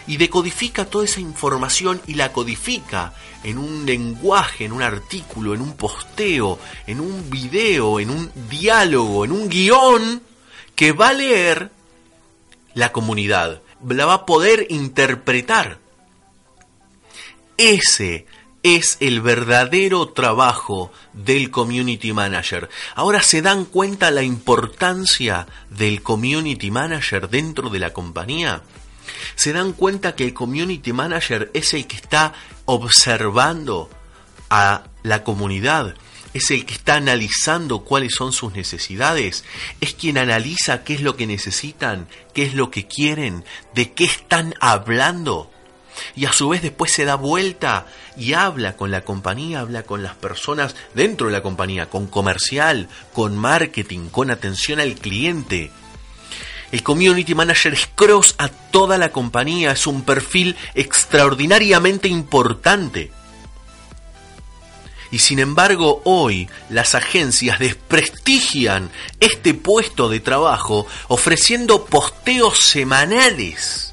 y 0.06 0.16
decodifica 0.16 0.86
toda 0.86 1.04
esa 1.04 1.20
información 1.20 2.00
y 2.06 2.14
la 2.14 2.32
codifica 2.32 3.12
en 3.44 3.58
un 3.58 3.84
lenguaje, 3.84 4.64
en 4.64 4.72
un 4.72 4.80
artículo, 4.80 5.52
en 5.52 5.60
un 5.60 5.74
posteo, 5.74 6.58
en 6.86 6.98
un 6.98 7.28
video, 7.28 8.00
en 8.00 8.08
un 8.08 8.32
diálogo, 8.48 9.26
en 9.26 9.32
un 9.32 9.50
guion 9.50 10.22
que 10.74 10.92
va 10.92 11.10
a 11.10 11.12
leer 11.12 11.72
la 12.72 12.90
comunidad, 12.90 13.60
la 13.86 14.06
va 14.06 14.14
a 14.14 14.26
poder 14.26 14.66
interpretar. 14.70 15.78
Ese 17.58 18.24
es 18.62 18.96
el 19.00 19.20
verdadero 19.20 20.08
trabajo 20.08 20.92
del 21.12 21.50
community 21.50 22.12
manager. 22.12 22.68
Ahora 22.94 23.22
se 23.22 23.42
dan 23.42 23.64
cuenta 23.64 24.10
la 24.10 24.22
importancia 24.22 25.46
del 25.70 26.02
community 26.02 26.70
manager 26.70 27.28
dentro 27.28 27.70
de 27.70 27.78
la 27.80 27.92
compañía. 27.92 28.62
Se 29.34 29.52
dan 29.52 29.72
cuenta 29.72 30.14
que 30.14 30.24
el 30.24 30.34
community 30.34 30.92
manager 30.92 31.50
es 31.54 31.74
el 31.74 31.86
que 31.86 31.96
está 31.96 32.34
observando 32.64 33.90
a 34.48 34.84
la 35.02 35.24
comunidad, 35.24 35.94
es 36.34 36.50
el 36.50 36.64
que 36.64 36.74
está 36.74 36.94
analizando 36.94 37.80
cuáles 37.80 38.14
son 38.14 38.32
sus 38.32 38.52
necesidades, 38.52 39.44
es 39.80 39.94
quien 39.94 40.18
analiza 40.18 40.84
qué 40.84 40.94
es 40.94 41.02
lo 41.02 41.16
que 41.16 41.26
necesitan, 41.26 42.08
qué 42.32 42.44
es 42.44 42.54
lo 42.54 42.70
que 42.70 42.86
quieren, 42.86 43.44
de 43.74 43.92
qué 43.92 44.04
están 44.04 44.54
hablando. 44.60 45.51
Y 46.16 46.26
a 46.26 46.32
su 46.32 46.48
vez 46.48 46.62
después 46.62 46.92
se 46.92 47.04
da 47.04 47.14
vuelta 47.16 47.86
y 48.16 48.32
habla 48.32 48.76
con 48.76 48.90
la 48.90 49.02
compañía, 49.02 49.60
habla 49.60 49.82
con 49.82 50.02
las 50.02 50.14
personas 50.14 50.74
dentro 50.94 51.26
de 51.26 51.32
la 51.32 51.42
compañía, 51.42 51.88
con 51.88 52.06
comercial, 52.06 52.88
con 53.12 53.36
marketing, 53.36 54.08
con 54.08 54.30
atención 54.30 54.80
al 54.80 54.94
cliente. 54.94 55.70
El 56.70 56.82
community 56.82 57.34
manager 57.34 57.74
es 57.74 57.86
cross 57.94 58.34
a 58.38 58.48
toda 58.48 58.96
la 58.96 59.12
compañía, 59.12 59.72
es 59.72 59.86
un 59.86 60.02
perfil 60.02 60.56
extraordinariamente 60.74 62.08
importante 62.08 63.10
y 65.12 65.18
sin 65.18 65.38
embargo 65.38 66.00
hoy 66.04 66.48
las 66.70 66.96
agencias 66.96 67.60
desprestigian 67.60 68.90
este 69.20 69.54
puesto 69.54 70.08
de 70.08 70.18
trabajo 70.18 70.86
ofreciendo 71.06 71.84
posteos 71.84 72.58
semanales. 72.58 73.91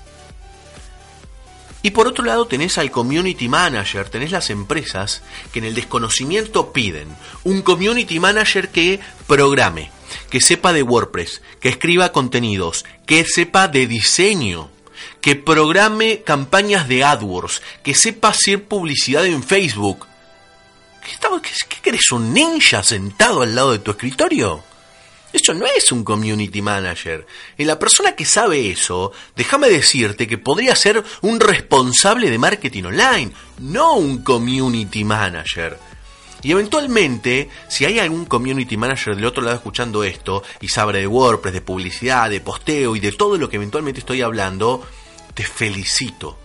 Y 1.81 1.91
por 1.91 2.07
otro 2.07 2.25
lado 2.25 2.45
tenés 2.45 2.77
al 2.77 2.91
community 2.91 3.47
manager, 3.47 4.09
tenés 4.09 4.31
las 4.31 4.49
empresas 4.49 5.21
que 5.53 5.59
en 5.59 5.65
el 5.65 5.75
desconocimiento 5.75 6.73
piden 6.73 7.07
un 7.43 7.61
community 7.61 8.19
manager 8.19 8.69
que 8.69 8.99
programe, 9.27 9.91
que 10.29 10.41
sepa 10.41 10.73
de 10.73 10.83
WordPress, 10.83 11.41
que 11.61 11.69
escriba 11.69 12.11
contenidos, 12.11 12.85
que 13.05 13.23
sepa 13.23 13.67
de 13.67 13.87
diseño, 13.87 14.69
que 15.21 15.35
programe 15.35 16.23
campañas 16.23 16.87
de 16.87 17.03
AdWords, 17.05 17.61
que 17.83 17.95
sepa 17.95 18.29
hacer 18.29 18.65
publicidad 18.65 19.25
en 19.25 19.41
Facebook, 19.41 20.05
¿Qué, 21.01 21.81
querés? 21.81 22.11
¿Un 22.11 22.33
ninja 22.33 22.83
sentado 22.83 23.41
al 23.41 23.55
lado 23.55 23.71
de 23.71 23.79
tu 23.79 23.91
escritorio? 23.91 24.63
Eso 25.31 25.53
no 25.53 25.65
es 25.65 25.91
un 25.91 26.03
community 26.03 26.61
manager. 26.61 27.25
Y 27.57 27.65
la 27.65 27.77
persona 27.77 28.15
que 28.15 28.25
sabe 28.25 28.69
eso, 28.69 29.11
déjame 29.35 29.69
decirte 29.69 30.27
que 30.27 30.39
podría 30.39 30.75
ser 30.75 31.03
un 31.21 31.39
responsable 31.39 32.29
de 32.29 32.37
marketing 32.39 32.85
online, 32.85 33.31
no 33.59 33.93
un 33.93 34.23
community 34.23 35.03
manager. 35.03 35.77
Y 36.41 36.51
eventualmente, 36.51 37.49
si 37.67 37.85
hay 37.85 37.99
algún 37.99 38.25
community 38.25 38.77
manager 38.77 39.15
del 39.15 39.25
otro 39.25 39.43
lado 39.43 39.57
escuchando 39.57 40.03
esto 40.03 40.41
y 40.61 40.69
sabe 40.69 40.99
de 40.99 41.07
WordPress, 41.07 41.53
de 41.53 41.61
publicidad, 41.61 42.29
de 42.29 42.41
posteo 42.41 42.95
y 42.95 42.99
de 42.99 43.11
todo 43.11 43.37
lo 43.37 43.49
que 43.49 43.57
eventualmente 43.57 43.99
estoy 43.99 44.21
hablando, 44.21 44.81
te 45.33 45.43
felicito 45.43 46.37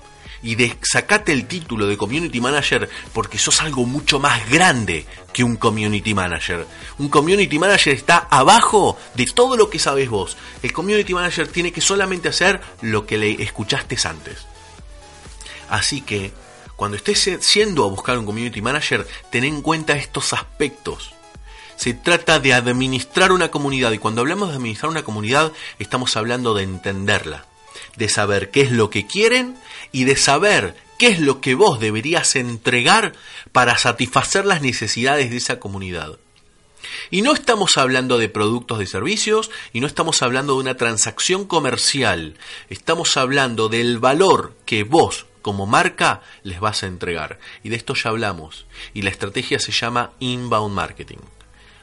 y 0.45 0.55
de 0.57 0.77
sacate 0.83 1.33
el 1.33 1.47
título 1.47 1.87
de 1.87 1.97
community 1.97 2.41
manager 2.41 2.89
porque 3.13 3.39
sos 3.39 3.63
algo 3.63 3.87
mucho 3.87 4.21
más 4.21 4.49
grande 4.51 5.07
que 5.33 5.43
un 5.43 5.57
community 5.57 6.15
manager. 6.15 6.67
Un 6.99 7.09
community 7.09 7.59
manager 7.59 7.95
está 7.95 8.19
abajo 8.31 8.97
de 9.15 9.25
todo 9.25 9.57
lo 9.57 9.71
que 9.71 9.79
sabes 9.79 10.09
vos. 10.11 10.37
El 10.63 10.73
community 10.73 11.15
manager 11.15 11.49
tiene 11.49 11.73
que 11.73 11.81
solamente 11.81 12.29
hacer 12.29 12.61
lo 12.83 13.07
que 13.07 13.17
le 13.17 13.43
escuchaste 13.43 13.97
antes. 14.05 14.45
Así 15.71 16.03
que 16.03 16.33
cuando 16.77 16.99
estés 16.99 17.39
siendo 17.41 17.85
a 17.85 17.89
buscar 17.89 18.19
un 18.19 18.27
community 18.27 18.61
manager, 18.61 19.07
ten 19.31 19.45
en 19.45 19.63
cuenta 19.63 19.95
estos 19.95 20.35
aspectos. 20.35 21.15
Se 21.77 21.95
trata 21.95 22.39
de 22.39 22.53
administrar 22.53 23.33
una 23.33 23.51
comunidad 23.51 23.93
y 23.93 23.99
cuando 23.99 24.21
hablamos 24.21 24.51
de 24.51 24.57
administrar 24.57 24.91
una 24.91 25.05
comunidad 25.05 25.53
estamos 25.79 26.17
hablando 26.17 26.55
de 26.55 26.65
entenderla 26.65 27.47
de 27.97 28.09
saber 28.09 28.51
qué 28.51 28.63
es 28.63 28.71
lo 28.71 28.91
que 28.91 29.07
quieren 29.07 29.57
y 29.93 30.05
de 30.05 30.17
saber 30.17 30.77
qué 30.99 31.09
es 31.09 31.21
lo 31.21 31.41
que 31.41 31.55
vos 31.55 31.81
deberías 31.81 32.37
entregar 32.37 33.13
para 33.53 33.77
satisfacer 33.79 34.45
las 34.45 34.63
necesidades 34.63 35.31
de 35.31 35.37
esa 35.37 35.61
comunidad. 35.61 36.19
Y 37.11 37.23
no 37.23 37.33
estamos 37.33 37.77
hablando 37.77 38.19
de 38.19 38.29
productos 38.29 38.79
de 38.79 38.87
servicios 38.87 39.51
y 39.73 39.81
no 39.81 39.87
estamos 39.87 40.23
hablando 40.23 40.55
de 40.55 40.61
una 40.61 40.77
transacción 40.77 41.47
comercial, 41.47 42.37
estamos 42.69 43.17
hablando 43.17 43.69
del 43.69 43.99
valor 43.99 44.55
que 44.67 44.85
vos 44.85 45.27
como 45.43 45.67
marca 45.67 46.23
les 46.43 46.59
vas 46.59 46.83
a 46.83 46.87
entregar. 46.87 47.39
Y 47.63 47.69
de 47.69 47.77
esto 47.77 47.95
ya 47.95 48.11
hablamos. 48.11 48.67
Y 48.95 49.03
la 49.03 49.11
estrategia 49.11 49.59
se 49.59 49.73
llama 49.73 50.13
inbound 50.19 50.75
marketing. 50.75 51.19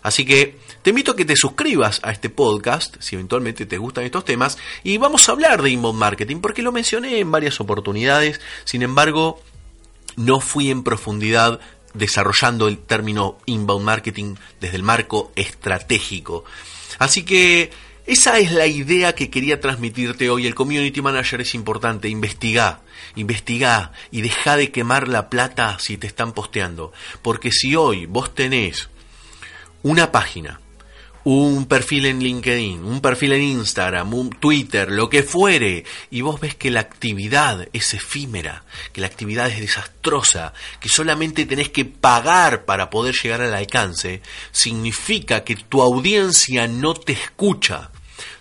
Así 0.01 0.25
que 0.25 0.57
te 0.81 0.89
invito 0.89 1.11
a 1.11 1.15
que 1.15 1.25
te 1.25 1.35
suscribas 1.35 1.99
a 2.03 2.11
este 2.11 2.29
podcast, 2.29 2.95
si 2.99 3.15
eventualmente 3.15 3.65
te 3.65 3.77
gustan 3.77 4.03
estos 4.03 4.25
temas, 4.25 4.57
y 4.83 4.97
vamos 4.97 5.27
a 5.27 5.31
hablar 5.31 5.61
de 5.61 5.69
inbound 5.69 5.99
marketing, 5.99 6.37
porque 6.37 6.61
lo 6.61 6.71
mencioné 6.71 7.19
en 7.19 7.31
varias 7.31 7.59
oportunidades, 7.59 8.41
sin 8.65 8.81
embargo, 8.81 9.41
no 10.15 10.39
fui 10.39 10.71
en 10.71 10.83
profundidad 10.83 11.59
desarrollando 11.93 12.67
el 12.67 12.77
término 12.77 13.37
inbound 13.45 13.85
marketing 13.85 14.35
desde 14.59 14.77
el 14.77 14.83
marco 14.83 15.31
estratégico. 15.35 16.45
Así 16.97 17.23
que 17.23 17.71
esa 18.05 18.39
es 18.39 18.51
la 18.51 18.67
idea 18.67 19.13
que 19.13 19.29
quería 19.29 19.61
transmitirte 19.61 20.29
hoy. 20.29 20.47
El 20.47 20.55
community 20.55 21.01
manager 21.01 21.41
es 21.41 21.53
importante. 21.53 22.09
Investiga, 22.09 22.81
investiga 23.15 23.91
y 24.09 24.21
deja 24.21 24.57
de 24.57 24.71
quemar 24.71 25.07
la 25.07 25.29
plata 25.29 25.77
si 25.79 25.97
te 25.97 26.07
están 26.07 26.33
posteando. 26.33 26.91
Porque 27.21 27.51
si 27.51 27.75
hoy 27.75 28.07
vos 28.07 28.33
tenés 28.33 28.89
una 29.83 30.11
página, 30.11 30.59
un 31.23 31.65
perfil 31.65 32.07
en 32.07 32.19
LinkedIn, 32.19 32.83
un 32.83 32.99
perfil 32.99 33.33
en 33.33 33.43
Instagram, 33.43 34.13
un 34.13 34.29
Twitter, 34.31 34.91
lo 34.91 35.09
que 35.09 35.23
fuere, 35.23 35.83
y 36.09 36.21
vos 36.21 36.39
ves 36.39 36.55
que 36.55 36.71
la 36.71 36.79
actividad 36.79 37.67
es 37.73 37.93
efímera, 37.93 38.63
que 38.91 39.01
la 39.01 39.07
actividad 39.07 39.49
es 39.49 39.59
desastrosa, 39.59 40.53
que 40.79 40.89
solamente 40.89 41.45
tenés 41.45 41.69
que 41.69 41.85
pagar 41.85 42.65
para 42.65 42.89
poder 42.89 43.15
llegar 43.21 43.41
al 43.41 43.53
alcance, 43.53 44.21
significa 44.51 45.43
que 45.43 45.55
tu 45.55 45.81
audiencia 45.81 46.67
no 46.67 46.93
te 46.93 47.13
escucha. 47.13 47.91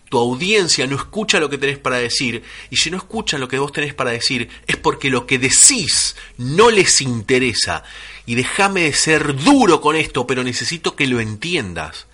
Tu 0.09 0.19
audiencia 0.19 0.89
no 0.89 0.97
escucha 0.97 1.39
lo 1.39 1.49
que 1.49 1.59
tenés 1.59 1.79
para 1.79 1.99
decir, 1.99 2.43
y 2.69 2.77
si 2.77 2.91
no 2.91 2.97
escuchan 2.97 3.41
lo 3.41 3.47
que 3.47 3.61
vos 3.61 3.73
tenés 3.73 3.95
para 3.95 4.11
decir, 4.11 4.49
es 4.67 4.77
porque 4.77 5.09
lo 5.09 5.25
que 5.25 5.39
decís 5.39 6.17
no 6.37 6.69
les 6.69 7.01
interesa 7.01 7.85
y 8.27 8.35
déjame 8.35 8.83
de 8.83 8.93
ser 8.93 9.37
duro 9.37 9.81
con 9.81 9.97
esto, 9.97 10.27
pero 10.27 10.45
necesito 10.45 10.97
que 10.97 11.07
lo 11.07 11.21
entiendas. 11.21 12.07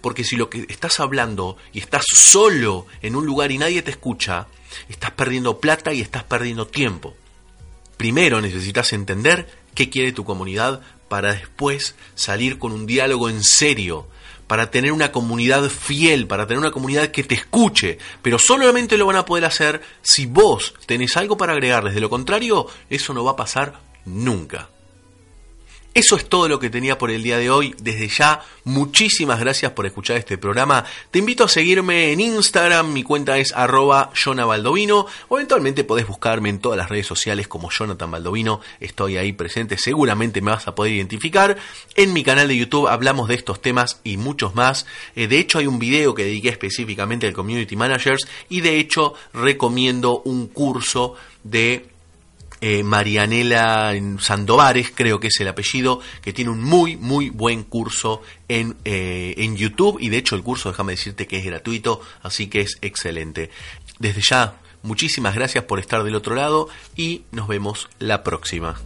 Porque 0.00 0.24
si 0.24 0.36
lo 0.36 0.48
que 0.48 0.66
estás 0.68 1.00
hablando 1.00 1.56
y 1.72 1.78
estás 1.78 2.04
solo 2.14 2.86
en 3.02 3.16
un 3.16 3.26
lugar 3.26 3.52
y 3.52 3.58
nadie 3.58 3.82
te 3.82 3.90
escucha, 3.90 4.46
estás 4.88 5.10
perdiendo 5.12 5.60
plata 5.60 5.92
y 5.92 6.00
estás 6.00 6.24
perdiendo 6.24 6.66
tiempo. 6.66 7.14
Primero 7.96 8.40
necesitas 8.40 8.92
entender 8.92 9.46
qué 9.74 9.90
quiere 9.90 10.12
tu 10.12 10.24
comunidad 10.24 10.80
para 11.08 11.34
después 11.34 11.96
salir 12.14 12.58
con 12.58 12.72
un 12.72 12.86
diálogo 12.86 13.28
en 13.28 13.44
serio, 13.44 14.06
para 14.46 14.70
tener 14.70 14.92
una 14.92 15.12
comunidad 15.12 15.68
fiel, 15.68 16.26
para 16.26 16.46
tener 16.46 16.58
una 16.58 16.70
comunidad 16.70 17.08
que 17.08 17.24
te 17.24 17.34
escuche, 17.34 17.98
pero 18.22 18.38
solamente 18.38 18.96
lo 18.96 19.06
van 19.06 19.16
a 19.16 19.24
poder 19.24 19.44
hacer 19.44 19.82
si 20.02 20.26
vos 20.26 20.74
tenés 20.86 21.16
algo 21.16 21.36
para 21.36 21.52
agregarles, 21.52 21.94
de 21.94 22.00
lo 22.00 22.10
contrario, 22.10 22.66
eso 22.88 23.12
no 23.12 23.22
va 23.22 23.32
a 23.32 23.36
pasar 23.36 23.80
nunca. 24.04 24.68
Eso 25.92 26.14
es 26.14 26.28
todo 26.28 26.48
lo 26.48 26.60
que 26.60 26.70
tenía 26.70 26.98
por 26.98 27.10
el 27.10 27.24
día 27.24 27.36
de 27.36 27.50
hoy. 27.50 27.74
Desde 27.80 28.06
ya, 28.06 28.42
muchísimas 28.62 29.40
gracias 29.40 29.72
por 29.72 29.86
escuchar 29.86 30.18
este 30.18 30.38
programa. 30.38 30.84
Te 31.10 31.18
invito 31.18 31.42
a 31.42 31.48
seguirme 31.48 32.12
en 32.12 32.20
Instagram, 32.20 32.92
mi 32.92 33.02
cuenta 33.02 33.38
es 33.38 33.52
arroba 33.52 34.12
Baldovino, 34.24 35.06
o 35.26 35.36
eventualmente 35.36 35.82
podés 35.82 36.06
buscarme 36.06 36.48
en 36.48 36.60
todas 36.60 36.78
las 36.78 36.88
redes 36.88 37.08
sociales 37.08 37.48
como 37.48 37.70
Jonathan 37.70 38.08
Baldovino, 38.08 38.60
estoy 38.78 39.16
ahí 39.16 39.32
presente, 39.32 39.76
seguramente 39.78 40.40
me 40.40 40.52
vas 40.52 40.68
a 40.68 40.76
poder 40.76 40.92
identificar. 40.92 41.56
En 41.96 42.12
mi 42.12 42.22
canal 42.22 42.46
de 42.46 42.56
YouTube 42.56 42.86
hablamos 42.86 43.26
de 43.26 43.34
estos 43.34 43.60
temas 43.60 44.00
y 44.04 44.16
muchos 44.16 44.54
más. 44.54 44.86
Eh, 45.16 45.26
de 45.26 45.40
hecho, 45.40 45.58
hay 45.58 45.66
un 45.66 45.80
video 45.80 46.14
que 46.14 46.24
dediqué 46.24 46.50
específicamente 46.50 47.26
al 47.26 47.32
Community 47.32 47.74
Managers 47.74 48.28
y 48.48 48.60
de 48.60 48.78
hecho 48.78 49.14
recomiendo 49.34 50.20
un 50.24 50.46
curso 50.46 51.16
de 51.42 51.90
eh, 52.60 52.82
Marianela 52.82 53.94
Sandovares, 54.18 54.92
creo 54.94 55.20
que 55.20 55.28
es 55.28 55.40
el 55.40 55.48
apellido, 55.48 56.00
que 56.22 56.32
tiene 56.32 56.50
un 56.50 56.62
muy, 56.62 56.96
muy 56.96 57.30
buen 57.30 57.62
curso 57.64 58.22
en, 58.48 58.76
eh, 58.84 59.34
en 59.38 59.56
YouTube 59.56 59.98
y 60.00 60.08
de 60.08 60.18
hecho 60.18 60.36
el 60.36 60.42
curso, 60.42 60.70
déjame 60.70 60.92
decirte 60.92 61.26
que 61.26 61.38
es 61.38 61.44
gratuito, 61.44 62.00
así 62.22 62.48
que 62.48 62.60
es 62.60 62.78
excelente. 62.82 63.50
Desde 63.98 64.20
ya, 64.22 64.60
muchísimas 64.82 65.34
gracias 65.34 65.64
por 65.64 65.78
estar 65.78 66.02
del 66.04 66.14
otro 66.14 66.34
lado 66.34 66.68
y 66.96 67.22
nos 67.32 67.48
vemos 67.48 67.88
la 67.98 68.22
próxima. 68.22 68.80